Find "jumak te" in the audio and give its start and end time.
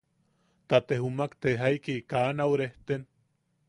1.01-1.49